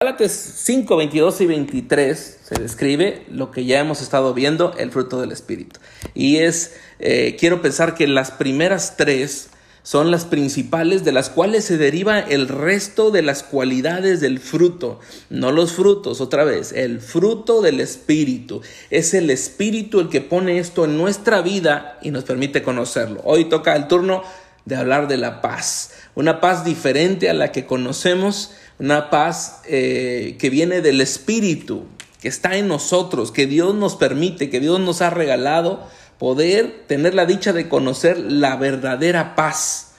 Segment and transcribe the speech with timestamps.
[0.00, 5.20] Gálatas 5, 22 y 23 se describe lo que ya hemos estado viendo, el fruto
[5.20, 5.80] del Espíritu.
[6.14, 9.48] Y es, eh, quiero pensar que las primeras tres
[9.82, 15.00] son las principales de las cuales se deriva el resto de las cualidades del fruto,
[15.30, 18.62] no los frutos, otra vez, el fruto del Espíritu.
[18.90, 23.20] Es el Espíritu el que pone esto en nuestra vida y nos permite conocerlo.
[23.24, 24.22] Hoy toca el turno
[24.64, 30.36] de hablar de la paz, una paz diferente a la que conocemos, una paz eh,
[30.38, 31.84] que viene del Espíritu,
[32.20, 35.86] que está en nosotros, que Dios nos permite, que Dios nos ha regalado
[36.18, 39.92] poder tener la dicha de conocer la verdadera paz.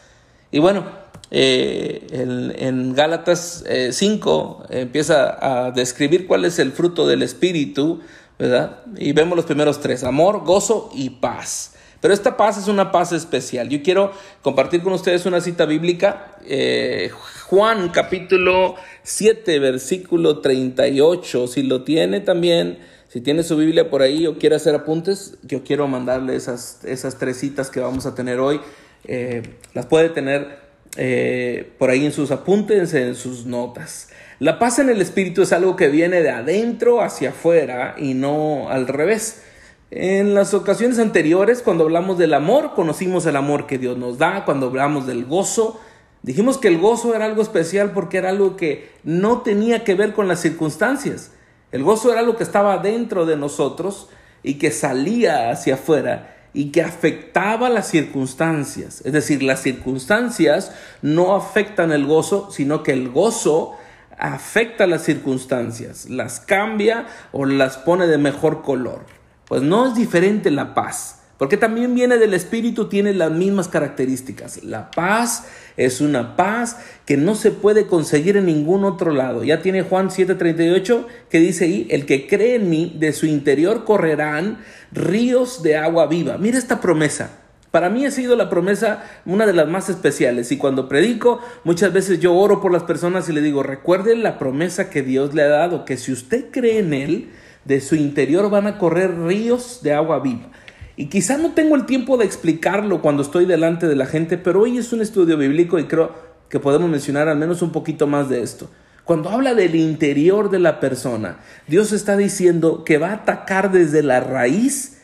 [0.51, 0.85] Y bueno,
[1.31, 8.01] eh, en, Gálatas 5 eh, empieza a describir cuál es el fruto del Espíritu,
[8.37, 8.79] ¿verdad?
[8.97, 11.73] Y vemos los primeros tres, amor, gozo y paz.
[12.01, 13.67] Pero esta paz es una paz especial.
[13.69, 16.37] Yo quiero compartir con ustedes una cita bíblica.
[16.45, 17.11] Eh,
[17.47, 21.47] Juan capítulo 7, versículo 38.
[21.47, 25.63] Si lo tiene también, si tiene su Biblia por ahí o quiere hacer apuntes, yo
[25.63, 28.61] quiero mandarle esas, esas tres citas que vamos a tener hoy.
[29.03, 29.41] Eh,
[29.73, 30.59] las puede tener
[30.95, 34.09] eh, por ahí en sus apuntes, en sus notas.
[34.39, 38.69] La paz en el espíritu es algo que viene de adentro hacia afuera y no
[38.69, 39.43] al revés.
[39.91, 44.45] En las ocasiones anteriores, cuando hablamos del amor, conocimos el amor que Dios nos da,
[44.45, 45.79] cuando hablamos del gozo,
[46.21, 50.13] dijimos que el gozo era algo especial porque era algo que no tenía que ver
[50.13, 51.31] con las circunstancias.
[51.71, 54.09] El gozo era algo que estaba dentro de nosotros
[54.43, 59.01] y que salía hacia afuera y que afectaba las circunstancias.
[59.05, 63.75] Es decir, las circunstancias no afectan el gozo, sino que el gozo
[64.19, 69.18] afecta las circunstancias, las cambia o las pone de mejor color.
[69.49, 74.63] Pues no es diferente la paz, porque también viene del Espíritu, tiene las mismas características.
[74.63, 79.43] La paz es una paz que no se puede conseguir en ningún otro lado.
[79.43, 83.85] Ya tiene Juan 7:38 que dice ahí, el que cree en mí, de su interior
[83.85, 84.59] correrán
[84.91, 86.37] ríos de agua viva.
[86.37, 87.39] Mira esta promesa.
[87.71, 91.93] Para mí ha sido la promesa una de las más especiales y cuando predico muchas
[91.93, 95.43] veces yo oro por las personas y le digo, recuerden la promesa que Dios le
[95.43, 97.29] ha dado, que si usted cree en Él,
[97.69, 100.49] de su interior van a correr ríos de agua viva.
[100.95, 104.61] Y quizá no tengo el tiempo de explicarlo cuando estoy delante de la gente, pero
[104.61, 106.11] hoy es un estudio bíblico y creo
[106.49, 108.71] que podemos mencionar al menos un poquito más de esto.
[109.05, 111.37] Cuando habla del interior de la persona,
[111.67, 114.97] Dios está diciendo que va a atacar desde la raíz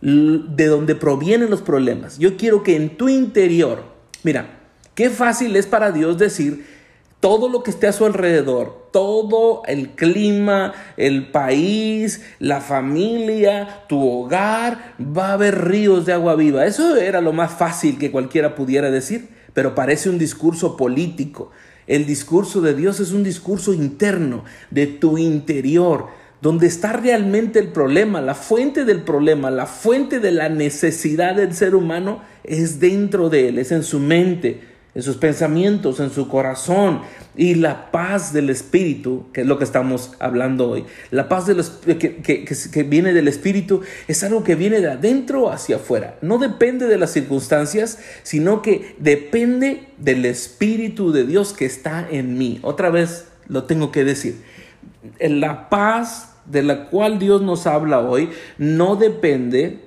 [0.00, 2.18] de donde provienen los problemas.
[2.18, 3.84] Yo quiero que en tu interior,
[4.22, 4.58] mira,
[4.94, 6.64] qué fácil es para Dios decir,
[7.26, 14.00] todo lo que esté a su alrededor, todo el clima, el país, la familia, tu
[14.08, 16.66] hogar, va a haber ríos de agua viva.
[16.66, 21.50] Eso era lo más fácil que cualquiera pudiera decir, pero parece un discurso político.
[21.88, 26.06] El discurso de Dios es un discurso interno, de tu interior,
[26.40, 31.54] donde está realmente el problema, la fuente del problema, la fuente de la necesidad del
[31.54, 36.26] ser humano es dentro de él, es en su mente en sus pensamientos, en su
[36.26, 37.02] corazón
[37.36, 40.86] y la paz del Espíritu, que es lo que estamos hablando hoy.
[41.10, 45.50] La paz de los, que, que, viene del Espíritu es algo que viene de adentro
[45.50, 46.16] hacia afuera.
[46.22, 52.38] No depende de las circunstancias, sino que depende del Espíritu de Dios que está en
[52.38, 52.58] mí.
[52.62, 54.40] Otra vez lo tengo que decir.
[55.20, 59.80] La paz de la cual Dios nos habla hoy no depende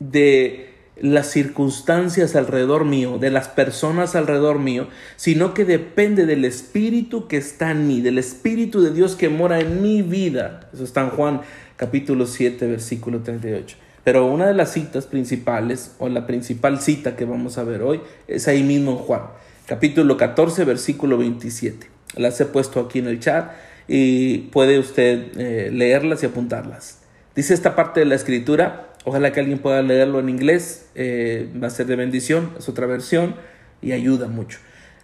[0.00, 0.69] de
[1.00, 7.36] las circunstancias alrededor mío, de las personas alrededor mío, sino que depende del Espíritu que
[7.36, 10.68] está en mí, del Espíritu de Dios que mora en mi vida.
[10.72, 11.40] Eso está en Juan
[11.76, 13.76] capítulo 7, versículo 38.
[14.04, 18.00] Pero una de las citas principales, o la principal cita que vamos a ver hoy,
[18.28, 19.22] es ahí mismo en Juan,
[19.66, 21.86] capítulo 14, versículo 27.
[22.16, 23.52] Las he puesto aquí en el chat
[23.88, 26.98] y puede usted eh, leerlas y apuntarlas.
[27.34, 31.68] Dice esta parte de la escritura, Ojalá que alguien pueda leerlo en inglés, eh, va
[31.68, 33.34] a ser de bendición, es otra versión
[33.80, 34.58] y ayuda mucho.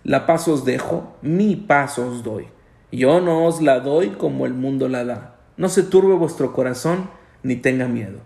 [0.05, 2.47] La paz os dejo, mi paz os doy.
[2.93, 5.37] Yo no os la doy como el mundo la da.
[5.57, 7.09] No se turbe vuestro corazón
[7.43, 8.19] ni tenga miedo.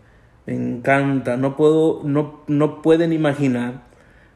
[0.47, 3.85] Me encanta, no puedo, no, no pueden imaginar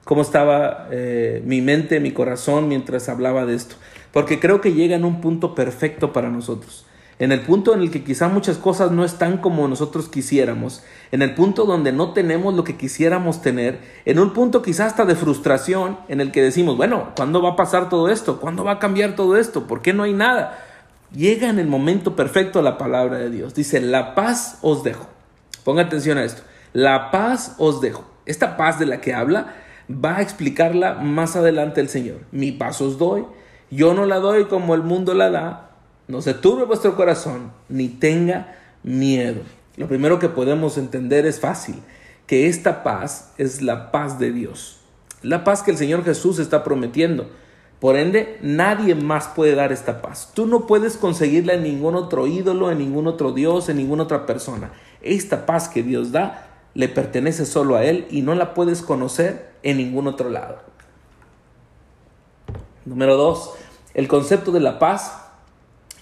[0.04, 3.74] cómo estaba eh, mi mente, mi corazón mientras hablaba de esto,
[4.12, 6.86] porque creo que llega en un punto perfecto para nosotros
[7.24, 11.22] en el punto en el que quizá muchas cosas no están como nosotros quisiéramos, en
[11.22, 15.14] el punto donde no tenemos lo que quisiéramos tener, en un punto quizá hasta de
[15.16, 18.40] frustración en el que decimos, bueno, ¿cuándo va a pasar todo esto?
[18.40, 19.66] ¿Cuándo va a cambiar todo esto?
[19.66, 20.58] ¿Por qué no hay nada?
[21.14, 23.54] Llega en el momento perfecto la palabra de Dios.
[23.54, 25.06] Dice, la paz os dejo.
[25.64, 26.42] Ponga atención a esto.
[26.74, 28.04] La paz os dejo.
[28.26, 29.54] Esta paz de la que habla
[29.88, 32.18] va a explicarla más adelante el Señor.
[32.32, 33.24] Mi paz os doy.
[33.70, 35.73] Yo no la doy como el mundo la da
[36.06, 39.40] no se turbe vuestro corazón, ni tenga miedo.
[39.76, 41.76] Lo primero que podemos entender es fácil,
[42.26, 44.78] que esta paz es la paz de Dios,
[45.22, 47.28] la paz que el Señor Jesús está prometiendo.
[47.80, 50.30] Por ende, nadie más puede dar esta paz.
[50.32, 54.26] Tú no puedes conseguirla en ningún otro ídolo, en ningún otro Dios, en ninguna otra
[54.26, 54.72] persona.
[55.02, 59.50] Esta paz que Dios da le pertenece solo a Él y no la puedes conocer
[59.62, 60.58] en ningún otro lado.
[62.84, 63.52] Número dos,
[63.92, 65.23] el concepto de la paz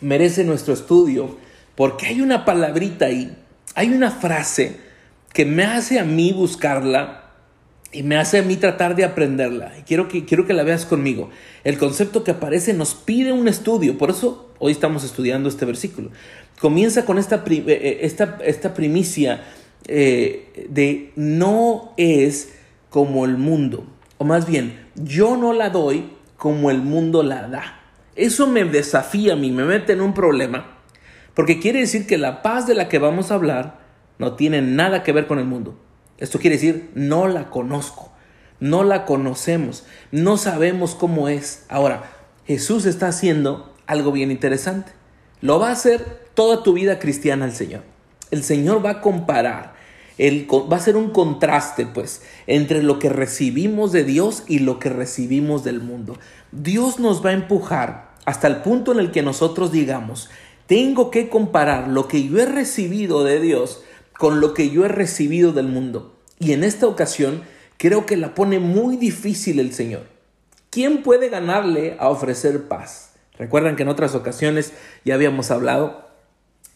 [0.02, 1.38] merece nuestro estudio
[1.74, 3.34] porque hay una palabrita ahí,
[3.74, 4.76] hay una frase
[5.32, 7.30] que me hace a mí buscarla
[7.92, 9.72] y me hace a mí tratar de aprenderla.
[9.78, 11.30] Y quiero que, quiero que la veas conmigo.
[11.64, 16.10] El concepto que aparece nos pide un estudio, por eso hoy estamos estudiando este versículo.
[16.60, 19.42] Comienza con esta, eh, eh, esta, esta primicia
[19.86, 22.54] eh, de no es
[22.88, 23.86] como el mundo,
[24.18, 27.81] o más bien, yo no la doy como el mundo la da.
[28.14, 30.78] Eso me desafía a mí, me mete en un problema,
[31.34, 33.80] porque quiere decir que la paz de la que vamos a hablar
[34.18, 35.78] no tiene nada que ver con el mundo.
[36.18, 38.12] Esto quiere decir, no la conozco,
[38.60, 41.64] no la conocemos, no sabemos cómo es.
[41.68, 42.04] Ahora,
[42.46, 44.92] Jesús está haciendo algo bien interesante.
[45.40, 47.82] Lo va a hacer toda tu vida cristiana el Señor.
[48.30, 49.74] El Señor va a comparar,
[50.18, 54.78] el, va a ser un contraste, pues, entre lo que recibimos de Dios y lo
[54.78, 56.18] que recibimos del mundo.
[56.50, 60.30] Dios nos va a empujar hasta el punto en el que nosotros digamos,
[60.66, 63.82] tengo que comparar lo que yo he recibido de Dios
[64.18, 66.16] con lo que yo he recibido del mundo.
[66.38, 67.42] Y en esta ocasión
[67.78, 70.06] creo que la pone muy difícil el Señor.
[70.70, 73.14] ¿Quién puede ganarle a ofrecer paz?
[73.36, 74.72] Recuerdan que en otras ocasiones
[75.04, 76.11] ya habíamos hablado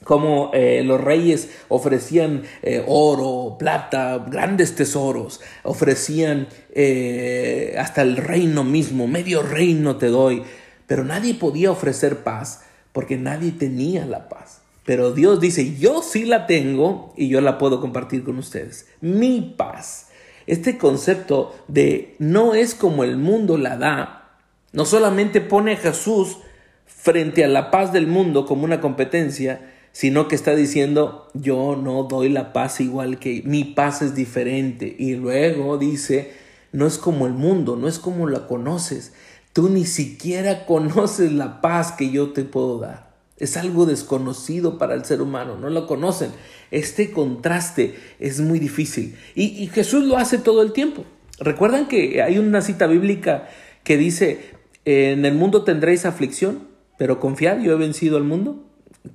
[0.05, 8.65] cómo eh, los reyes ofrecían eh, oro, plata, grandes tesoros, ofrecían eh, hasta el reino
[8.65, 10.43] mismo, medio reino te doy,
[10.87, 12.63] pero nadie podía ofrecer paz
[12.93, 14.63] porque nadie tenía la paz.
[14.85, 18.87] Pero Dios dice, yo sí la tengo y yo la puedo compartir con ustedes.
[19.01, 20.11] Mi paz.
[20.47, 24.39] Este concepto de no es como el mundo la da,
[24.73, 26.39] no solamente pone a Jesús
[26.87, 32.03] frente a la paz del mundo como una competencia, sino que está diciendo, yo no
[32.03, 34.95] doy la paz igual que mi paz es diferente.
[34.99, 36.33] Y luego dice,
[36.71, 39.15] no es como el mundo, no es como la conoces.
[39.55, 43.15] Tú ni siquiera conoces la paz que yo te puedo dar.
[43.39, 46.29] Es algo desconocido para el ser humano, no lo conocen.
[46.71, 49.17] Este contraste es muy difícil.
[49.35, 51.07] Y, Jesús lo hace todo el tiempo.
[51.39, 53.49] ¿Recuerdan que hay una cita bíblica
[53.83, 54.51] que dice,
[54.85, 58.66] en el mundo tendréis aflicción, pero confiad, yo he vencido al mundo?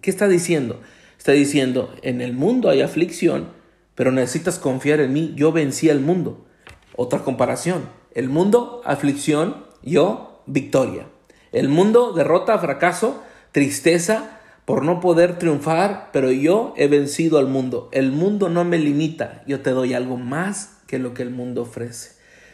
[0.02, 0.82] ¿Qué está diciendo?
[1.18, 3.50] Está diciendo, en el mundo hay aflicción,
[3.96, 6.46] pero necesitas confiar en mí, yo vencí al mundo.
[6.96, 11.08] Otra comparación, el mundo, aflicción, yo, victoria.
[11.52, 13.22] El mundo, derrota, fracaso,
[13.52, 17.90] tristeza por no poder triunfar, pero yo he vencido al mundo.
[17.92, 21.64] El mundo no me limita, yo te doy algo más que lo que el mundo
[21.64, 22.12] ofrece.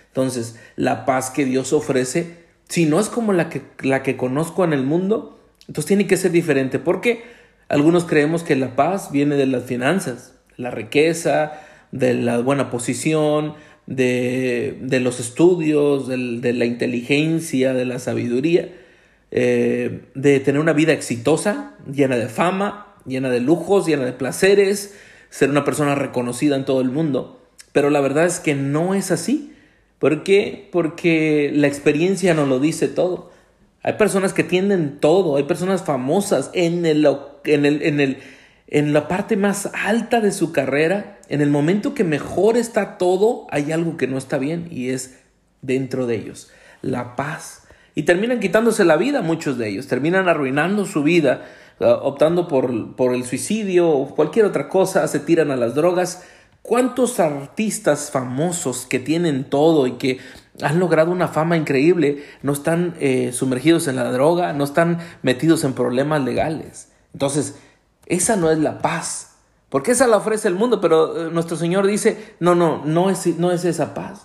[0.07, 4.63] Entonces, la paz que Dios ofrece, si no es como la que, la que conozco
[4.63, 5.36] en el mundo,
[5.67, 7.23] entonces tiene que ser diferente, porque
[7.69, 11.53] algunos creemos que la paz viene de las finanzas, la riqueza,
[11.91, 13.55] de la buena posición,
[13.85, 18.69] de, de los estudios, de la inteligencia, de la sabiduría.
[19.29, 24.95] Eh, de tener una vida exitosa, llena de fama, llena de lujos, llena de placeres,
[25.29, 27.41] ser una persona reconocida en todo el mundo.
[27.73, 29.53] Pero la verdad es que no es así.
[29.99, 30.69] ¿Por qué?
[30.71, 33.31] Porque la experiencia nos lo dice todo.
[33.87, 37.07] Hay personas que tienen todo, hay personas famosas en, el,
[37.45, 38.17] en, el, en, el,
[38.67, 41.19] en la parte más alta de su carrera.
[41.29, 45.19] En el momento que mejor está todo, hay algo que no está bien y es
[45.61, 46.51] dentro de ellos.
[46.81, 47.65] La paz
[47.95, 51.45] y terminan quitándose la vida muchos de ellos, terminan arruinando su vida,
[51.79, 56.25] uh, optando por, por el suicidio o cualquier otra cosa, se tiran a las drogas.
[56.61, 60.17] ¿Cuántos artistas famosos que tienen todo y que
[60.61, 65.63] han logrado una fama increíble no están eh, sumergidos en la droga, no están metidos
[65.63, 66.91] en problemas legales?
[67.13, 67.55] Entonces,
[68.05, 69.35] esa no es la paz,
[69.69, 73.25] porque esa la ofrece el mundo, pero eh, nuestro Señor dice, no, no, no es,
[73.37, 74.21] no es esa paz.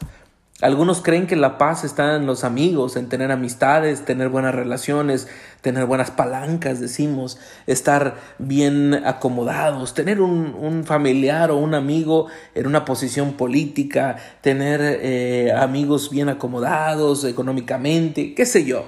[0.63, 5.27] Algunos creen que la paz está en los amigos, en tener amistades, tener buenas relaciones,
[5.61, 12.85] tener buenas palancas, decimos, estar bien acomodados, tener un, familiar o un amigo en una
[12.85, 18.85] posición política, tener eh, amigos bien acomodados económicamente, qué sé yo.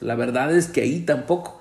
[0.00, 1.60] La verdad es que ahí tampoco,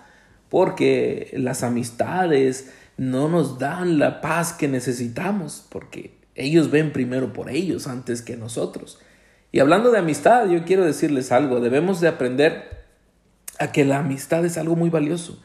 [0.49, 7.51] porque las amistades no nos dan la paz que necesitamos, porque ellos ven primero por
[7.51, 8.97] ellos antes que nosotros.
[9.51, 12.83] Y hablando de amistad, yo quiero decirles algo, debemos de aprender
[13.59, 15.41] a que la amistad es algo muy valioso.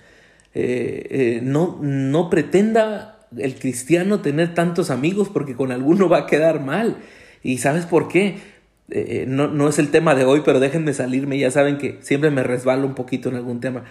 [0.54, 6.26] eh, eh, no, no pretenda el cristiano tener tantos amigos porque con alguno va a
[6.26, 6.96] quedar mal.
[7.42, 8.38] ¿Y sabes por qué?
[8.90, 11.38] Eh, no, no, es el tema de hoy, pero déjenme salirme.
[11.38, 13.84] Ya saben que siempre me resbalo un poquito en algún tema.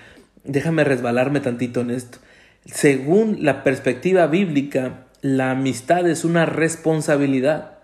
[0.43, 2.19] Déjame resbalarme tantito en esto.
[2.65, 7.74] Según la perspectiva bíblica, la amistad es una responsabilidad.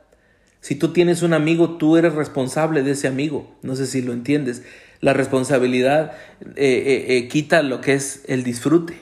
[0.62, 3.52] Si tú tienes un amigo, tú eres responsable de ese amigo.
[3.64, 4.64] No sé si lo entiendes.
[5.00, 8.94] La responsabilidad eh, eh, eh, quita lo que es el disfrute.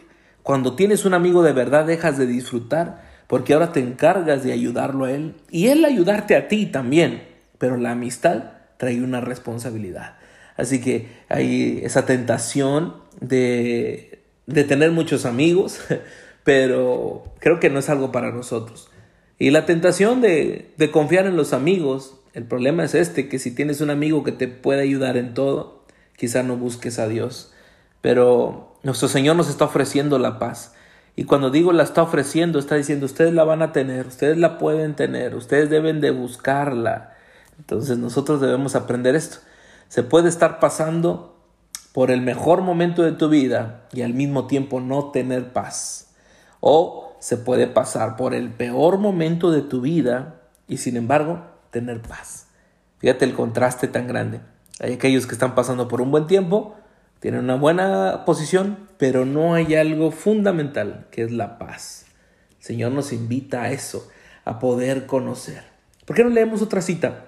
[0.42, 5.06] Cuando tienes un amigo de verdad, dejas de disfrutar porque ahora te encargas de ayudarlo
[5.06, 7.24] a él y él ayudarte a ti también.
[7.58, 10.18] Pero la amistad trae una responsabilidad.
[10.56, 15.82] Así que hay esa tentación de, de tener muchos amigos,
[16.46, 18.90] pero creo que no es algo para nosotros.
[19.40, 23.80] Y la tentación de, confiar en los amigos, el problema es este, que si tienes
[23.80, 25.86] un amigo que te puede ayudar en todo,
[26.18, 27.54] quizá no busques a Dios.
[28.02, 30.74] Pero nuestro Señor nos está ofreciendo la paz.
[31.16, 34.58] Y cuando digo la está ofreciendo, está diciendo, ustedes la van a tener, ustedes la
[34.58, 37.14] pueden tener, ustedes deben de buscarla.
[37.58, 39.38] Entonces nosotros debemos aprender esto.
[39.88, 41.36] Se puede estar pasando
[41.94, 46.14] por el mejor momento de tu vida y al mismo tiempo no tener paz.
[46.60, 52.02] O se puede pasar por el peor momento de tu vida y sin embargo tener
[52.02, 52.48] paz.
[53.00, 54.42] Fíjate el contraste tan grande.
[54.80, 56.76] Hay aquellos que están pasando por un buen tiempo,
[57.20, 62.06] tienen una buena posición, pero no hay algo fundamental que es la paz.
[62.60, 64.08] El Señor nos invita a eso,
[64.46, 65.64] a poder conocer.
[66.06, 67.26] ¿Por qué no leemos otra cita?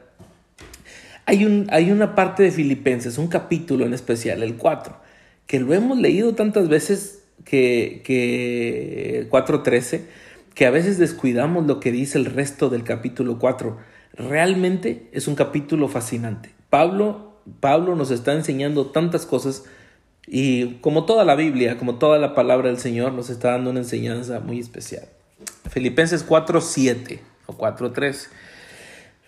[1.25, 4.98] Hay, un, hay una parte de Filipenses, un capítulo en especial, el 4,
[5.45, 10.01] que lo hemos leído tantas veces que, que 4.13,
[10.53, 13.77] que a veces descuidamos lo que dice el resto del capítulo 4.
[14.13, 16.51] Realmente es un capítulo fascinante.
[16.69, 19.65] Pablo Pablo nos está enseñando tantas cosas
[20.27, 23.79] y como toda la Biblia, como toda la palabra del Señor, nos está dando una
[23.79, 25.05] enseñanza muy especial.
[25.69, 28.27] Filipenses 4.7 o 4.3.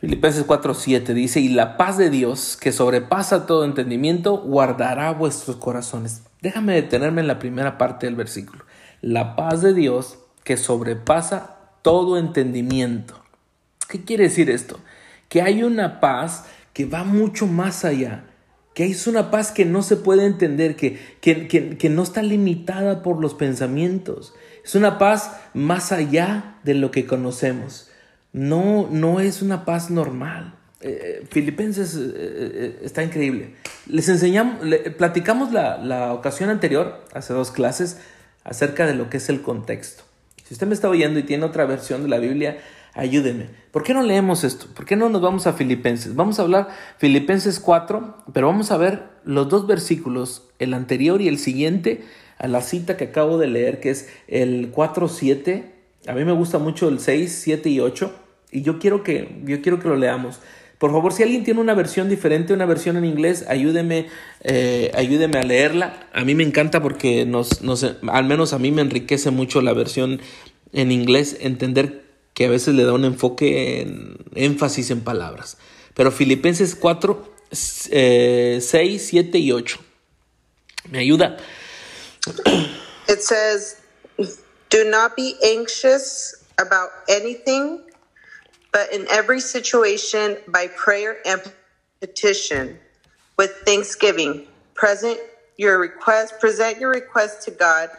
[0.03, 6.23] Filipenses 4.7 dice, y la paz de Dios, que sobrepasa todo entendimiento, guardará vuestros corazones.
[6.41, 8.65] Déjame detenerme en la primera parte del versículo.
[8.99, 13.23] La paz de Dios, que sobrepasa todo entendimiento.
[13.87, 14.77] ¿Qué quiere decir esto?
[15.29, 18.25] Que hay una paz que va mucho más allá,
[18.73, 23.03] que es una paz que no se puede entender, que, que, que, no está limitada
[23.03, 24.33] por los pensamientos.
[24.65, 27.89] Es una paz más allá de lo que conocemos.
[28.33, 30.55] No, no es una paz normal.
[30.81, 33.55] Eh, eh, Filipenses eh, está increíble.
[33.87, 34.57] Les enseñamos,
[34.97, 37.99] platicamos la, la ocasión anterior, hace dos clases,
[38.43, 40.03] acerca de lo que es el contexto.
[40.43, 42.57] Si usted me está oyendo y tiene otra versión de la Biblia,
[42.93, 43.49] ayúdenme.
[43.71, 44.67] ¿Por qué no leemos esto?
[44.73, 46.15] ¿Por qué no nos vamos a Filipenses?
[46.15, 51.27] Vamos a hablar Filipenses 4, pero vamos a ver los dos versículos, el anterior y
[51.27, 52.03] el siguiente,
[52.37, 55.71] a la cita que acabo de leer, que es el 4, 7.
[56.07, 58.13] A mí me gusta mucho el 6, 7 y 8,
[58.53, 60.39] y yo quiero que, yo quiero que lo leamos.
[60.77, 64.07] Por favor, si alguien tiene una versión diferente, una versión en inglés, ayúdeme,
[64.41, 66.07] eh, ayúdeme a leerla.
[66.13, 69.73] A mí me encanta porque nos, nos, al menos a mí me enriquece mucho la
[69.73, 70.19] versión
[70.73, 75.57] en inglés, entender que a veces le da un enfoque en énfasis en palabras.
[75.93, 79.79] Pero Filipenses 4, 6, 7 y 8.
[80.91, 81.37] ¿Me ayuda?
[83.07, 83.77] It says,
[84.69, 87.79] Do not be anxious about anything,
[88.73, 91.39] but in every situation, by prayer and
[92.01, 92.77] petition,
[93.37, 95.19] with thanksgiving, present
[95.57, 97.89] your request, present your request to God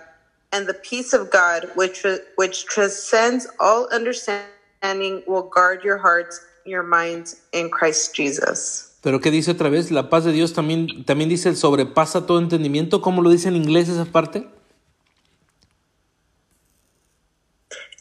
[0.52, 2.04] and the peace of God, which,
[2.36, 8.90] which transcends all understanding, will guard your hearts, your minds in Christ Jesus.
[9.02, 9.90] Pero ¿qué dice otra vez?
[9.90, 13.00] La paz de Dios también, también dice el sobrepasa todo entendimiento.
[13.02, 14.48] ¿Cómo lo dice en inglés esa parte?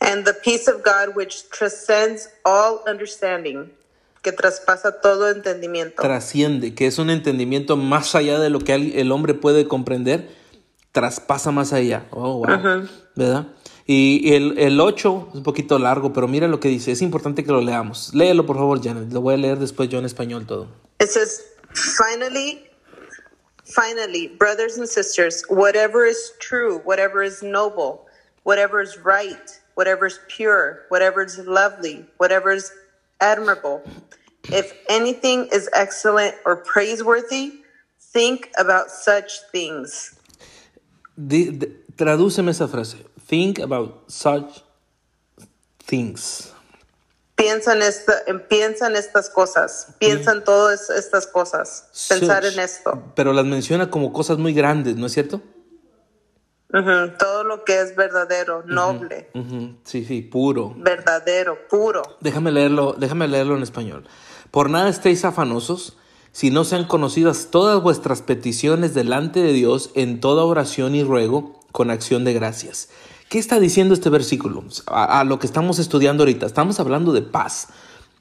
[0.04, 3.72] And the peace of God which transcends all understanding,
[4.22, 6.02] que traspasa todo entendimiento.
[6.02, 10.30] Trasciende, que es un entendimiento más allá de lo que el hombre puede comprender
[10.94, 12.06] traspasa más allá.
[12.12, 12.88] Oh, wow.
[13.16, 13.48] ¿Verdad?
[13.86, 16.92] Y el, el 8 es un poquito largo, pero mira lo que dice.
[16.94, 18.14] Es importante que lo leamos.
[18.14, 19.12] Léelo, por favor, Janet.
[19.12, 20.70] Lo voy a leer después yo en español todo.
[21.02, 21.44] It says,
[21.74, 22.64] finally,
[23.66, 28.06] finally, brothers and sisters, whatever is true, whatever is noble,
[28.44, 32.72] whatever is right, whatever is pure, whatever is lovely, whatever is
[33.20, 33.82] admirable,
[34.52, 37.64] if anything is excellent or praiseworthy,
[38.00, 40.16] think about such things.
[41.96, 42.98] Tradúceme esa frase.
[43.28, 44.64] Think about such
[45.80, 46.52] things.
[47.36, 48.14] Piensa en, esta,
[48.48, 49.88] piensa en estas cosas.
[50.00, 51.90] Piensa en todas estas cosas.
[52.08, 53.02] Pensar en esto.
[53.16, 55.42] Pero las menciona como cosas muy grandes, ¿no es cierto?
[57.20, 59.30] Todo lo que es verdadero, noble,
[59.84, 60.74] Sí, sí, puro.
[60.78, 62.02] verdadero, puro.
[62.20, 64.06] Déjame leerlo, déjame leerlo en español.
[64.50, 65.98] Por nada estéis afanosos,
[66.32, 71.60] si no sean conocidas todas vuestras peticiones delante de Dios en toda oración y ruego
[71.72, 72.90] con acción de gracias.
[73.30, 74.64] ¿Qué está diciendo este versículo?
[74.88, 76.48] A, a lo que estamos estudiando ahorita.
[76.48, 77.68] Estamos hablando de paz.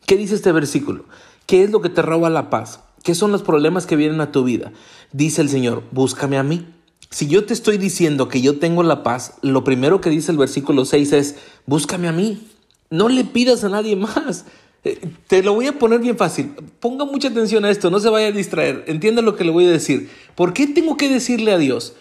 [0.07, 1.05] ¿Qué dice este versículo?
[1.47, 2.81] ¿Qué es lo que te roba la paz?
[3.03, 4.73] ¿Qué son los problemas que vienen a tu vida?
[5.13, 6.67] Dice el Señor, búscame a mí.
[7.13, 10.39] Si yo te estoy diciendo que yo tengo la paz, lo primero que dice el
[10.39, 12.49] versículo 6 es, búscame a mí.
[12.89, 14.47] No le pidas a nadie más.
[14.83, 16.55] Eh, Te lo voy a poner bien fácil.
[16.81, 18.85] Ponga mucha atención a esto, no se vaya a distraer.
[18.87, 20.09] Entienda lo que le voy a decir.
[20.35, 21.93] ¿Por qué tengo que decirle a Dios?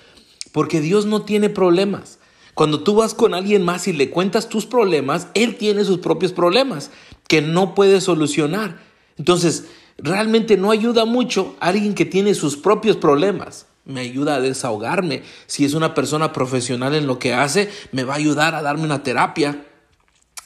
[0.54, 2.18] Porque Dios no tiene problemas.
[2.54, 6.32] Cuando tú vas con alguien más y le cuentas tus problemas, Él tiene sus propios
[6.32, 6.90] problemas
[7.28, 8.80] que no puede solucionar.
[9.18, 9.66] Entonces,
[9.98, 13.68] realmente no ayuda mucho a alguien que tiene sus propios problemas.
[13.86, 15.24] Me ayuda a desahogarme.
[15.48, 18.84] Si es una persona profesional en lo que hace, me va a ayudar a darme
[18.84, 19.66] una terapia.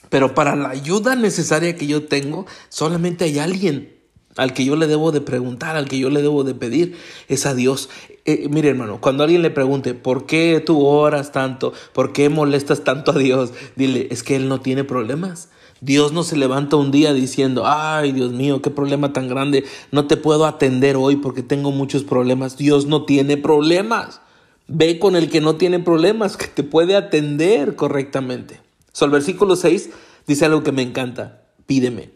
[0.10, 3.96] Pero para la ayuda necesaria que yo tengo, solamente hay alguien
[4.38, 7.46] al que yo le debo de preguntar, al que yo le debo de pedir, es
[7.46, 7.89] a Dios.
[8.25, 11.74] Eh, mire hermano, cuando alguien le pregunte, ¿por qué tú oras tanto?
[11.94, 13.54] ¿Por qué molestas tanto a Dios?
[13.75, 15.50] Dile, es que Él no tiene problemas.
[15.86, 20.08] Dios no se levanta un día diciendo, ay Dios mío, qué problema tan grande, no
[20.08, 22.58] te puedo atender hoy porque tengo muchos problemas.
[22.58, 24.20] Dios no tiene problemas.
[24.68, 28.62] Ve con el que no tiene problemas, que te puede atender correctamente.
[28.94, 29.92] So, el versículo 6
[30.25, 31.44] dice algo que me encanta.
[31.68, 32.10] Pídeme,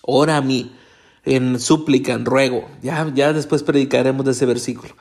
[0.00, 0.72] ora a mí,
[1.26, 2.66] en súplica, en ruego.
[2.82, 4.94] Ya, ya después predicaremos de ese versículo.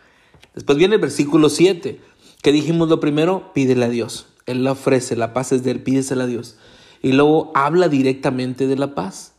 [0.54, 2.02] Después viene el versículo 7,
[2.42, 4.26] que dijimos lo primero, pídele a Dios.
[4.48, 6.58] Él la ofrece, la paz es de él, pídesela a Dios.
[7.02, 9.34] Y luego habla directamente de la paz.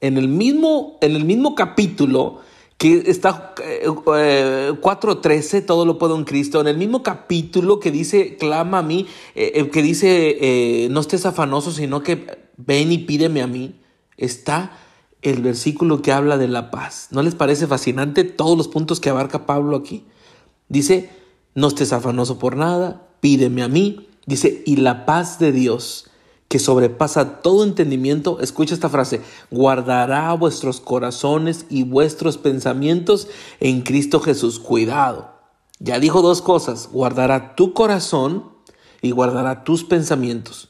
[0.00, 2.40] En el mismo, en el mismo capítulo
[2.80, 7.90] que está eh, eh, 4.13, todo lo puedo en Cristo, en el mismo capítulo que
[7.90, 12.26] dice, clama a mí, eh, eh, que dice, eh, no estés afanoso, sino que
[12.56, 13.78] ven y pídeme a mí,
[14.16, 14.78] está
[15.20, 17.08] el versículo que habla de la paz.
[17.10, 20.06] ¿No les parece fascinante todos los puntos que abarca Pablo aquí?
[20.70, 21.10] Dice,
[21.54, 24.08] no estés afanoso por nada, pídeme a mí.
[24.24, 26.09] Dice, y la paz de Dios,
[26.50, 29.20] que sobrepasa todo entendimiento, escucha esta frase,
[29.52, 33.28] guardará vuestros corazones y vuestros pensamientos
[33.60, 34.58] en Cristo Jesús.
[34.58, 35.30] Cuidado.
[35.78, 38.50] Ya dijo dos cosas, guardará tu corazón
[39.00, 40.68] y guardará tus pensamientos.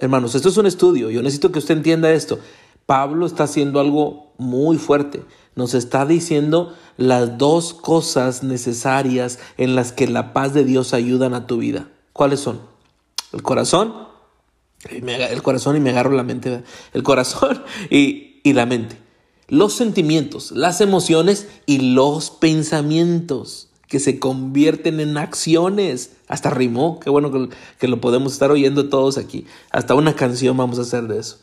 [0.00, 2.40] Hermanos, esto es un estudio, yo necesito que usted entienda esto.
[2.84, 5.22] Pablo está haciendo algo muy fuerte.
[5.54, 11.34] Nos está diciendo las dos cosas necesarias en las que la paz de Dios ayudan
[11.34, 11.88] a tu vida.
[12.12, 12.62] ¿Cuáles son?
[13.32, 14.12] El corazón,
[15.02, 18.98] me el corazón y me agarro la mente, el corazón y, y la mente.
[19.48, 26.12] Los sentimientos, las emociones y los pensamientos que se convierten en acciones.
[26.28, 29.46] Hasta rimó, qué bueno que, que lo podemos estar oyendo todos aquí.
[29.70, 31.38] Hasta una canción vamos a hacer de eso.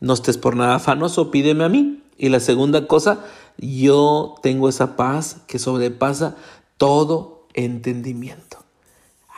[0.00, 2.02] No estés por nada afanoso, pídeme a mí.
[2.18, 3.24] Y la segunda cosa,
[3.56, 6.36] yo tengo esa paz que sobrepasa
[6.76, 8.58] todo entendimiento.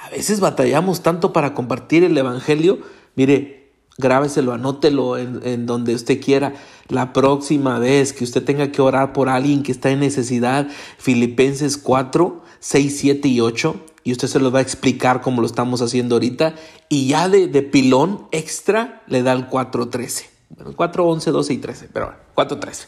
[0.03, 2.81] A veces batallamos tanto para compartir el Evangelio.
[3.21, 6.55] Mire, grábeselo, anótelo en, en donde usted quiera.
[6.89, 11.77] La próxima vez que usted tenga que orar por alguien que está en necesidad, Filipenses
[11.77, 15.83] 4, 6, 7 y 8, y usted se lo va a explicar como lo estamos
[15.83, 16.55] haciendo ahorita.
[16.89, 20.31] Y ya de, de pilón extra le da el 4, 13.
[20.49, 22.87] Bueno, 4, 11, 12 y 13, pero bueno, 4, 13.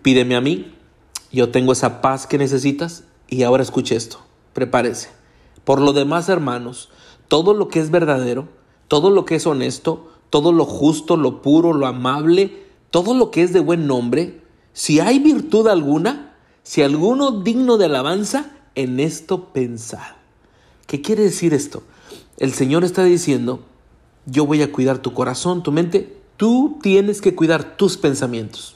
[0.00, 0.74] Pídeme a mí,
[1.30, 3.04] yo tengo esa paz que necesitas.
[3.28, 5.10] Y ahora escuche esto, prepárese.
[5.64, 6.88] Por lo demás, hermanos,
[7.28, 8.48] todo lo que es verdadero,
[8.90, 13.44] todo lo que es honesto, todo lo justo, lo puro, lo amable, todo lo que
[13.44, 14.40] es de buen nombre,
[14.72, 20.16] si hay virtud alguna, si alguno digno de alabanza, en esto pensad.
[20.88, 21.84] ¿Qué quiere decir esto?
[22.36, 23.60] El Señor está diciendo,
[24.26, 28.74] yo voy a cuidar tu corazón, tu mente, tú tienes que cuidar tus pensamientos.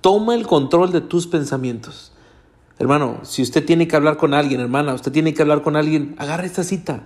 [0.00, 2.10] Toma el control de tus pensamientos.
[2.80, 6.16] Hermano, si usted tiene que hablar con alguien, hermana, usted tiene que hablar con alguien,
[6.18, 7.04] agarra esta cita.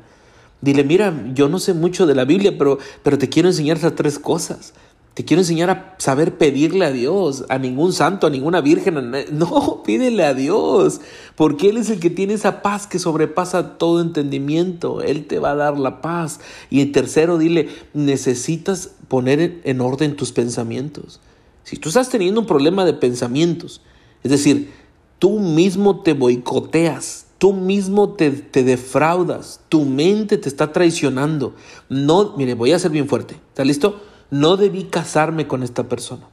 [0.61, 3.95] Dile, mira, yo no sé mucho de la Biblia, pero, pero te quiero enseñar esas
[3.95, 4.75] tres cosas.
[5.15, 9.13] Te quiero enseñar a saber pedirle a Dios, a ningún santo, a ninguna virgen.
[9.33, 11.01] No, pídele a Dios,
[11.35, 15.03] porque Él es el que tiene esa paz que sobrepasa todo entendimiento.
[15.03, 16.41] Él te va a dar la paz.
[16.69, 21.21] Y en tercero, dile, necesitas poner en orden tus pensamientos.
[21.65, 23.83] Si tú estás teniendo un problema de pensamientos,
[24.23, 24.71] es decir,
[25.19, 31.55] tú mismo te boicoteas, tú mismo te, te defraudas, tu mente te está traicionando.
[31.89, 33.35] No, mire, voy a ser bien fuerte.
[33.49, 33.99] ¿Está listo?
[34.31, 36.29] No debí casarme con esta persona.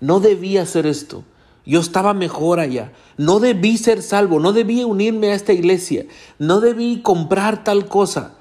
[0.00, 1.22] No debí hacer esto.
[1.64, 2.90] Yo estaba mejor allá.
[3.16, 6.04] No debí ser salvo, no debí unirme a esta iglesia,
[6.40, 8.34] no debí comprar tal cosa.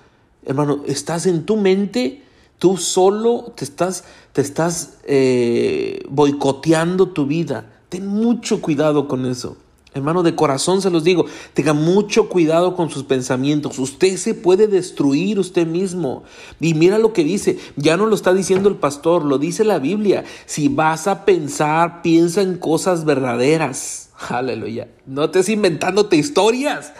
[0.47, 2.23] Hermano, estás en tu mente,
[2.57, 7.69] tú solo te estás, te estás eh, boicoteando tu vida.
[7.89, 9.57] Ten mucho cuidado con eso.
[9.95, 13.77] Hermano, de corazón se los digo, tenga mucho cuidado con sus pensamientos.
[13.77, 16.23] Usted se puede destruir usted mismo.
[16.59, 19.77] Y mira lo que dice, ya no lo está diciendo el pastor, lo dice la
[19.77, 20.23] Biblia.
[20.47, 24.09] Si vas a pensar, piensa en cosas verdaderas.
[24.29, 24.87] Aleluya.
[25.05, 26.93] No estés inventándote historias.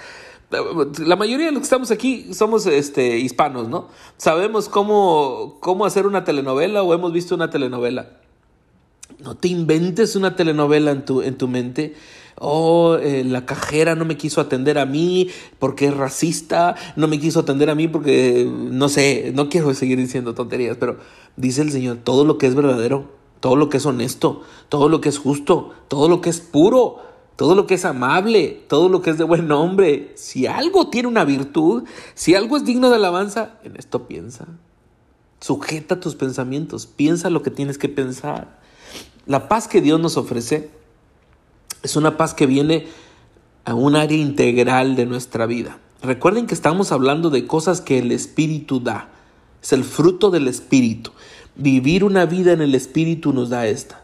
[0.99, 3.87] La mayoría de los que estamos aquí somos este, hispanos, ¿no?
[4.17, 8.22] Sabemos cómo, cómo hacer una telenovela o hemos visto una telenovela.
[9.19, 11.93] No te inventes una telenovela en tu, en tu mente
[12.43, 17.19] oh, eh, la cajera no me quiso atender a mí porque es racista, no me
[17.19, 20.97] quiso atender a mí porque, no sé, no quiero seguir diciendo tonterías, pero
[21.37, 25.01] dice el Señor, todo lo que es verdadero, todo lo que es honesto, todo lo
[25.01, 26.99] que es justo, todo lo que es puro,
[27.35, 31.07] todo lo que es amable, todo lo que es de buen nombre, si algo tiene
[31.07, 34.47] una virtud, si algo es digno de alabanza, en esto piensa.
[35.39, 38.62] Sujeta tus pensamientos, piensa lo que tienes que pensar.
[39.25, 40.69] La paz que Dios nos ofrece
[41.81, 42.87] es una paz que viene
[43.65, 45.77] a un área integral de nuestra vida.
[46.01, 49.09] Recuerden que estamos hablando de cosas que el Espíritu da.
[49.61, 51.11] Es el fruto del Espíritu.
[51.55, 54.03] Vivir una vida en el Espíritu nos da esta,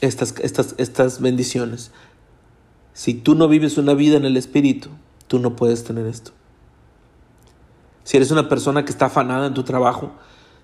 [0.00, 1.90] estas, estas, estas bendiciones.
[2.92, 4.90] Si tú no vives una vida en el Espíritu,
[5.26, 6.30] tú no puedes tener esto.
[8.04, 10.12] Si eres una persona que está afanada en tu trabajo,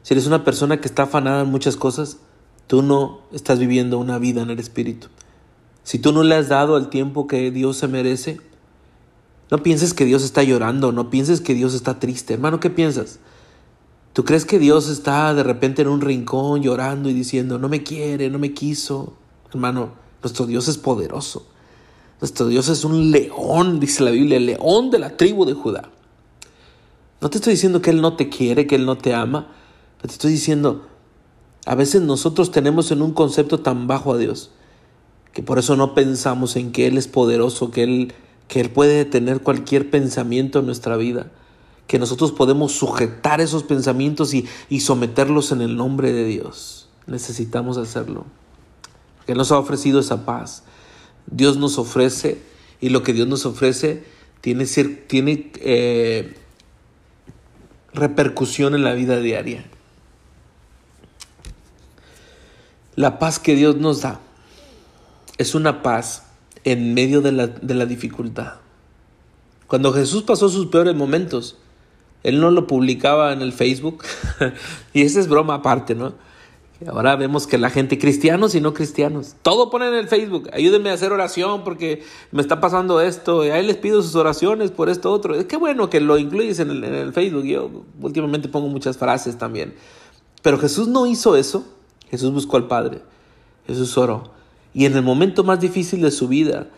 [0.02, 2.18] si eres una persona que está afanada en muchas cosas,
[2.66, 5.08] tú no estás viviendo una vida en el Espíritu.
[5.82, 8.40] Si tú no le has dado el tiempo que Dios se merece,
[9.50, 12.34] no pienses que Dios está llorando, no pienses que Dios está triste.
[12.34, 13.20] Hermano, ¿qué piensas?
[14.12, 17.82] ¿Tú crees que Dios está de repente en un rincón llorando y diciendo, no me
[17.82, 19.14] quiere, no me quiso?
[19.50, 19.90] Hermano,
[20.22, 21.46] nuestro Dios es poderoso.
[22.20, 25.90] Nuestro Dios es un león, dice la Biblia, el león de la tribu de Judá.
[27.20, 29.48] No te estoy diciendo que Él no te quiere, que Él no te ama.
[30.00, 30.86] te estoy diciendo,
[31.66, 34.50] a veces nosotros tenemos en un concepto tan bajo a Dios
[35.36, 38.14] que por eso no pensamos en que Él es poderoso, que Él,
[38.48, 41.30] que Él puede detener cualquier pensamiento en nuestra vida,
[41.86, 46.88] que nosotros podemos sujetar esos pensamientos y, y someterlos en el nombre de Dios.
[47.06, 48.24] Necesitamos hacerlo.
[49.26, 50.62] Que nos ha ofrecido esa paz.
[51.26, 52.40] Dios nos ofrece
[52.80, 54.04] y lo que Dios nos ofrece
[54.40, 56.34] tiene, tiene eh,
[57.92, 59.66] repercusión en la vida diaria.
[62.96, 64.20] La paz que Dios nos da
[65.36, 66.24] es una paz
[66.64, 68.54] en medio de la, de la dificultad.
[69.66, 71.58] Cuando Jesús pasó sus peores momentos,
[72.22, 74.02] él no lo publicaba en el Facebook,
[74.94, 76.14] y esa es broma aparte, ¿no?
[76.86, 80.90] Ahora vemos que la gente, cristianos y no cristianos, todo ponen en el Facebook, ayúdenme
[80.90, 84.88] a hacer oración porque me está pasando esto, y ahí les pido sus oraciones por
[84.88, 85.34] esto otro.
[85.34, 88.96] Es que bueno que lo incluyes en el, en el Facebook, yo últimamente pongo muchas
[88.96, 89.74] frases también.
[90.42, 91.75] Pero Jesús no hizo eso,
[92.10, 93.02] Jesús buscó al Padre,
[93.66, 94.30] Jesús oró.
[94.74, 96.68] Y en el momento más difícil de su vida,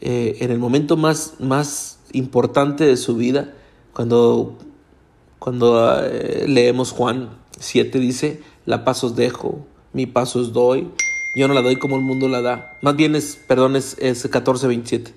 [0.00, 3.52] eh, en el momento más, más importante de su vida,
[3.92, 4.56] cuando,
[5.38, 10.88] cuando eh, leemos Juan 7, dice, la paz os dejo, mi paz os doy,
[11.34, 12.78] yo no la doy como el mundo la da.
[12.82, 15.14] Más bien es, perdón, es, es 14, 27.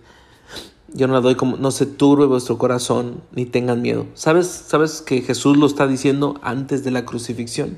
[0.94, 4.08] Yo no la doy como, no se turbe vuestro corazón, ni tengan miedo.
[4.14, 7.78] ¿Sabes, ¿Sabes que Jesús lo está diciendo antes de la crucifixión?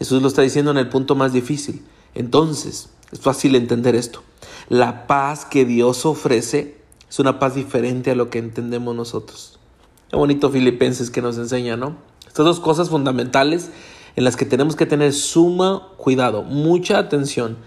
[0.00, 1.84] Jesús lo está diciendo en el punto más difícil.
[2.14, 4.22] Entonces, es fácil entender esto.
[4.70, 9.58] La paz que Dios ofrece es una paz diferente a lo que entendemos nosotros.
[10.08, 11.98] Qué bonito Filipenses que nos enseña, ¿no?
[12.26, 13.68] Estas dos cosas fundamentales
[14.16, 17.58] en las que tenemos que tener suma cuidado, mucha atención.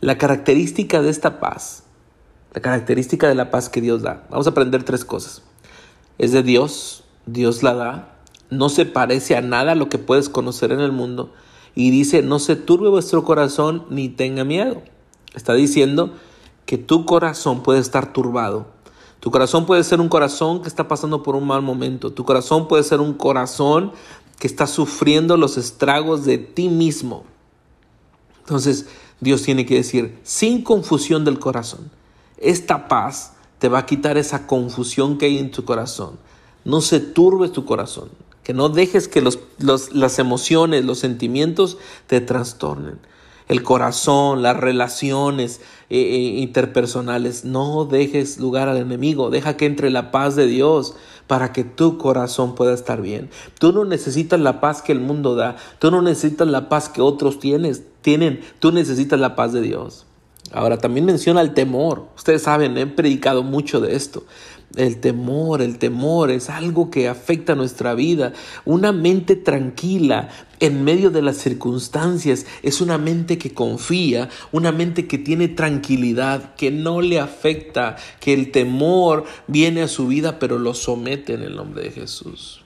[0.00, 1.82] La característica de esta paz,
[2.54, 4.28] la característica de la paz que Dios da.
[4.30, 5.42] Vamos a aprender tres cosas.
[6.18, 10.28] Es de Dios, Dios la da, no se parece a nada a lo que puedes
[10.28, 11.32] conocer en el mundo
[11.74, 14.82] y dice, no se turbe vuestro corazón ni tenga miedo.
[15.34, 16.12] Está diciendo
[16.66, 18.66] que tu corazón puede estar turbado.
[19.20, 22.12] Tu corazón puede ser un corazón que está pasando por un mal momento.
[22.12, 23.92] Tu corazón puede ser un corazón
[24.38, 27.24] que está sufriendo los estragos de ti mismo.
[28.40, 28.86] Entonces
[29.20, 31.90] Dios tiene que decir, sin confusión del corazón,
[32.38, 36.18] esta paz te va a quitar esa confusión que hay en tu corazón.
[36.64, 38.08] No se turbe tu corazón
[38.42, 42.98] que no dejes que los, las emociones, los sentimientos te trastornen.
[43.48, 49.90] El corazón, las relaciones eh, eh, interpersonales, no dejes lugar al enemigo, deja que entre
[49.90, 50.94] la paz de Dios
[51.26, 53.28] para que tu corazón pueda estar bien.
[53.58, 57.00] Tú no necesitas la paz que el mundo da, tú no necesitas la paz que
[57.00, 60.06] otros tienes, tienen, tú necesitas la paz de Dios.
[60.52, 62.06] Ahora también menciona el temor.
[62.16, 64.24] Ustedes saben, he predicado mucho de esto.
[64.76, 68.32] El temor, el temor es algo que afecta nuestra vida.
[68.64, 70.28] Una mente tranquila
[70.60, 76.54] en medio de las circunstancias es una mente que confía, una mente que tiene tranquilidad,
[76.54, 81.42] que no le afecta, que el temor viene a su vida pero lo somete en
[81.42, 82.62] el nombre de Jesús.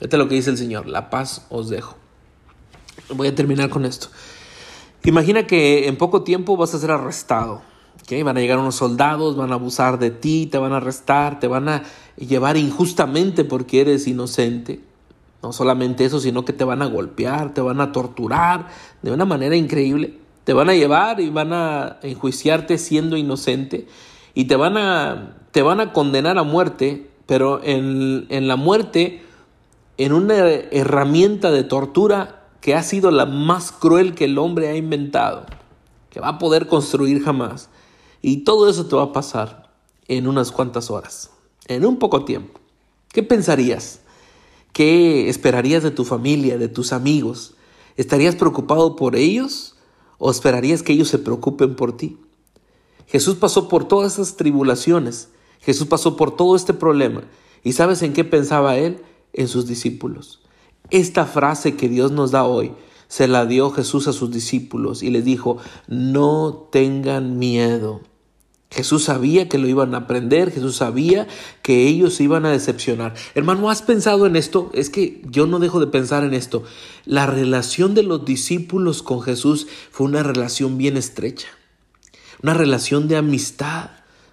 [0.00, 1.96] Este es lo que dice el Señor, la paz os dejo.
[3.10, 4.08] Voy a terminar con esto.
[5.04, 7.73] Imagina que en poco tiempo vas a ser arrestado.
[8.24, 11.48] Van a llegar unos soldados, van a abusar de ti, te van a arrestar, te
[11.48, 11.82] van a
[12.16, 14.80] llevar injustamente porque eres inocente.
[15.42, 18.68] No solamente eso, sino que te van a golpear, te van a torturar
[19.02, 20.18] de una manera increíble.
[20.44, 23.86] Te van a llevar y van a enjuiciarte siendo inocente
[24.34, 29.22] y te van a, te van a condenar a muerte, pero en, en la muerte,
[29.96, 34.76] en una herramienta de tortura que ha sido la más cruel que el hombre ha
[34.76, 35.46] inventado,
[36.10, 37.70] que va a poder construir jamás.
[38.26, 39.70] Y todo eso te va a pasar
[40.08, 41.28] en unas cuantas horas,
[41.68, 42.58] en un poco tiempo.
[43.12, 44.00] ¿Qué pensarías?
[44.72, 47.52] ¿Qué esperarías de tu familia, de tus amigos?
[47.98, 49.76] ¿Estarías preocupado por ellos
[50.16, 52.16] o esperarías que ellos se preocupen por ti?
[53.08, 55.28] Jesús pasó por todas esas tribulaciones,
[55.60, 57.24] Jesús pasó por todo este problema.
[57.62, 59.02] ¿Y sabes en qué pensaba él?
[59.34, 60.40] En sus discípulos.
[60.88, 62.72] Esta frase que Dios nos da hoy
[63.06, 65.58] se la dio Jesús a sus discípulos y les dijo,
[65.88, 68.00] no tengan miedo.
[68.74, 71.28] Jesús sabía que lo iban a aprender, Jesús sabía
[71.62, 73.14] que ellos se iban a decepcionar.
[73.36, 74.72] Hermano, ¿has pensado en esto?
[74.74, 76.64] Es que yo no dejo de pensar en esto.
[77.04, 81.46] La relación de los discípulos con Jesús fue una relación bien estrecha,
[82.42, 83.90] una relación de amistad.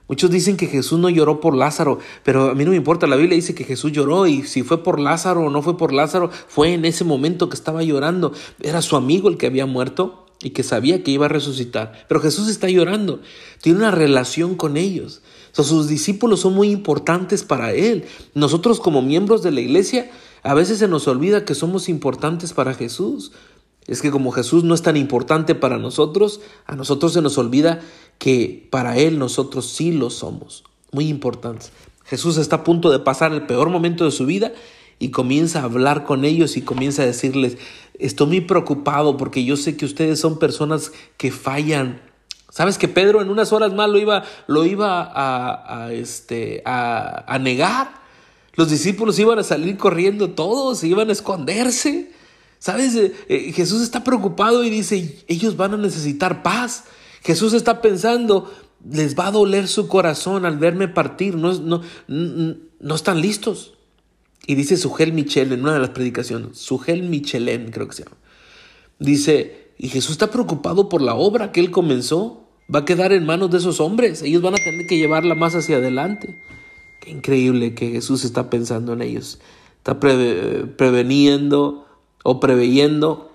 [0.08, 3.18] Muchos dicen que Jesús no lloró por Lázaro, pero a mí no me importa, la
[3.18, 6.32] Biblia dice que Jesús lloró y si fue por Lázaro o no fue por Lázaro,
[6.48, 8.34] fue en ese momento que estaba llorando.
[8.60, 12.06] Era su amigo el que había muerto y que sabía que iba a resucitar.
[12.08, 13.22] Pero Jesús está llorando,
[13.62, 15.22] tiene una relación con ellos.
[15.54, 18.06] sus discípulos son muy importantes para Él.
[18.34, 20.10] Nosotros como miembros de la iglesia,
[20.44, 23.32] a veces se nos olvida que somos importantes para Jesús.
[23.88, 27.82] Es que como Jesús no es tan importante para nosotros, a nosotros se nos olvida
[28.18, 31.72] que para Él nosotros sí lo somos, muy importantes.
[32.06, 34.54] Jesús está a punto de pasar el peor momento de su vida
[35.00, 37.58] y comienza a hablar con ellos y comienza a decirles,
[38.00, 42.02] estoy muy preocupado porque yo sé que ustedes son personas que fallan.
[42.50, 47.40] ¿Sabes que Pedro en unas horas más lo iba, lo iba a, este, a, a
[47.40, 48.02] negar?
[48.56, 52.12] Los discípulos iban a salir corriendo todos, iban a esconderse.
[52.62, 52.96] ¿Sabes?
[52.96, 56.84] Eh, eh, Jesús está preocupado y dice, ellos van a necesitar paz.
[57.24, 58.54] Jesús está pensando,
[58.88, 63.74] les va a doler su corazón al verme partir, no, no, no están listos.
[64.48, 68.18] Y dice Sugel Michel en una de las predicaciones, Sugel Michelén creo que se llama,
[69.00, 73.26] dice, y Jesús está preocupado por la obra que él comenzó, va a quedar en
[73.26, 76.42] manos de esos hombres, ellos van a tener que llevarla más hacia adelante.
[77.02, 79.40] Qué increíble que Jesús está pensando en ellos,
[79.78, 81.88] está preveniendo
[82.24, 83.32] o preveyendo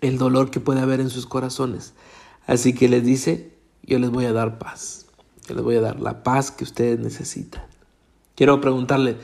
[0.00, 1.92] el dolor que puede haber en sus corazones.
[2.46, 3.52] Así que les dice,
[3.82, 5.06] yo les voy a dar paz,
[5.46, 7.62] yo les voy a dar la paz que ustedes necesitan.
[8.34, 9.16] Quiero preguntarle,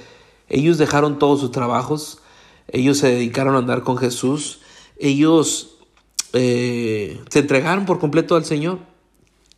[0.49, 2.19] ellos dejaron todos sus trabajos,
[2.69, 4.61] ellos se dedicaron a andar con Jesús,
[4.99, 5.77] ellos
[6.33, 8.79] eh, se entregaron por completo al Señor.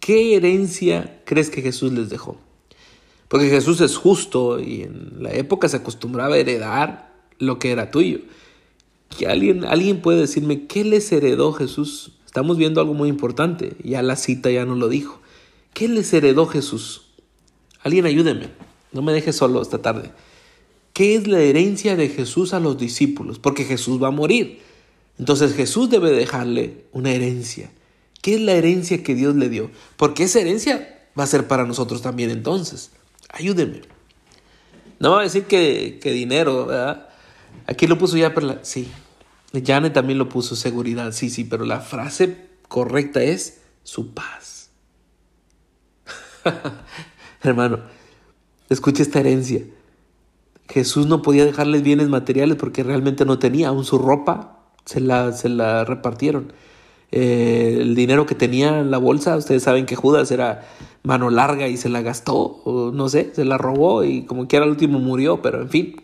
[0.00, 2.36] ¿Qué herencia crees que Jesús les dejó?
[3.28, 7.90] Porque Jesús es justo y en la época se acostumbraba a heredar lo que era
[7.90, 8.20] tuyo.
[9.16, 12.12] Que alguien, alguien puede decirme, ¿qué les heredó Jesús?
[12.24, 15.20] Estamos viendo algo muy importante, ya la cita ya nos lo dijo.
[15.74, 17.02] ¿Qué les heredó Jesús?
[17.82, 18.50] Alguien ayúdeme,
[18.92, 20.10] no me deje solo esta tarde.
[20.98, 23.38] ¿Qué es la herencia de Jesús a los discípulos?
[23.38, 24.58] Porque Jesús va a morir.
[25.16, 27.70] Entonces Jesús debe dejarle una herencia.
[28.20, 29.70] ¿Qué es la herencia que Dios le dio?
[29.96, 32.90] Porque esa herencia va a ser para nosotros también entonces.
[33.28, 33.82] Ayúdeme.
[34.98, 37.10] No va a decir que, dinero, ¿verdad?
[37.68, 38.88] Aquí lo puso ya, pero sí,
[39.64, 44.70] Janet también lo puso seguridad, sí, sí, pero la frase correcta es su paz.
[47.44, 47.82] Hermano,
[48.68, 49.62] escuche esta herencia.
[50.68, 55.32] Jesús no podía dejarles bienes materiales porque realmente no tenía, aún su ropa se la,
[55.32, 56.52] se la repartieron.
[57.10, 60.68] Eh, el dinero que tenía en la bolsa, ustedes saben que Judas era
[61.02, 64.70] mano larga y se la gastó, no sé, se la robó y como quiera al
[64.70, 65.96] último murió, pero en fin,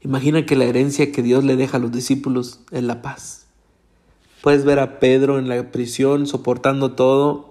[0.00, 3.46] Imagina que la herencia que Dios le deja a los discípulos es la paz.
[4.42, 7.47] Puedes ver a Pedro en la prisión soportando todo.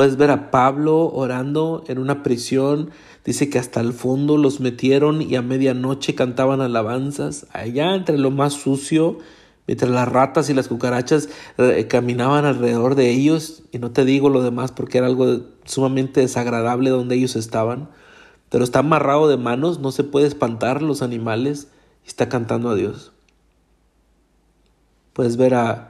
[0.00, 2.88] Puedes ver a Pablo orando en una prisión.
[3.22, 7.46] Dice que hasta el fondo los metieron y a medianoche cantaban alabanzas.
[7.52, 9.18] Allá entre lo más sucio,
[9.66, 14.30] mientras las ratas y las cucarachas eh, caminaban alrededor de ellos, y no te digo
[14.30, 17.90] lo demás porque era algo sumamente desagradable donde ellos estaban,
[18.48, 21.68] pero está amarrado de manos, no se puede espantar los animales
[22.06, 23.12] y está cantando a Dios.
[25.12, 25.89] Puedes ver a,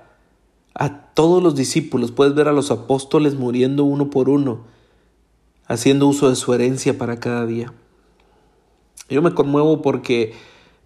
[0.74, 4.64] a todos los discípulos, puedes ver a los apóstoles muriendo uno por uno,
[5.66, 7.72] haciendo uso de su herencia para cada día.
[9.09, 10.35] Yo me conmuevo porque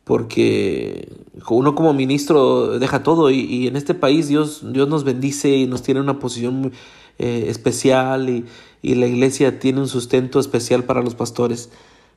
[0.04, 1.08] porque
[1.48, 5.82] uno como ministro deja todo y, en este país Dios, Dios nos bendice y nos
[5.82, 6.72] tiene una posición
[7.18, 8.44] eh, especial y,
[8.82, 11.70] y la iglesia tiene un sustento especial para los pastores,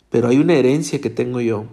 [0.09, 1.65] pero hay una herencia que tengo yo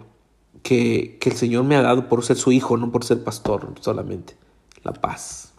[0.63, 3.73] que, que el Señor me ha dado por ser su hijo, no por ser pastor
[3.81, 4.37] solamente,
[4.83, 5.54] la paz.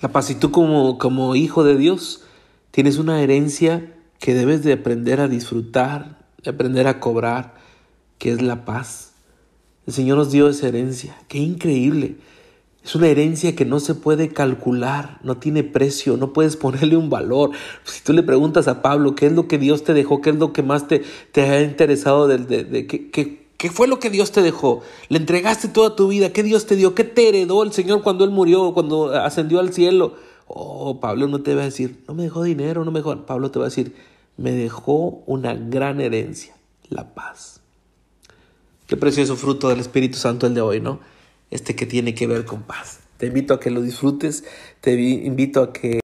[0.00, 2.22] La paz y tú como, como hijo de Dios
[2.70, 7.54] tienes una herencia que debes de aprender a disfrutar, de aprender a cobrar,
[8.18, 9.12] que es la paz.
[9.86, 11.16] El Señor nos dio esa herencia.
[11.28, 12.16] Qué increíble.
[12.84, 17.10] Es una herencia que no se puede calcular, no tiene precio, no puedes ponerle un
[17.10, 17.50] valor.
[17.84, 20.36] Si tú le preguntas a Pablo qué es lo que Dios te dejó, qué es
[20.36, 24.32] lo que más te, te ha interesado, de, de, qué, qué, fue lo que Dios
[24.32, 24.82] te dejó.
[25.10, 28.24] Le entregaste toda tu vida, qué Dios te dio, qué te heredó el Señor cuando
[28.24, 30.14] Él murió, cuando ascendió al cielo.
[30.46, 33.26] Oh, Pablo no te va a decir, no me dejó dinero, no me dejó.
[33.26, 33.94] Pablo te va a decir,
[34.38, 36.56] me dejó una gran herencia,
[36.88, 37.60] la paz.
[38.86, 41.00] Qué precioso fruto del Espíritu Santo el de hoy, ¿no?
[41.50, 43.00] Este que tiene que ver con paz.
[43.18, 44.44] Te invito a que lo disfrutes,
[44.80, 45.90] te invito a que